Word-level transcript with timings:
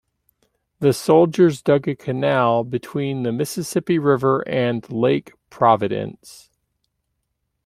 The 0.79 0.93
soldiers 0.93 1.61
dug 1.61 1.87
a 1.87 1.95
canal 1.95 2.63
between 2.63 3.21
the 3.21 3.31
Mississippi 3.31 3.99
River 3.99 4.41
and 4.49 4.91
Lake 4.91 5.33
Providence. 5.51 6.49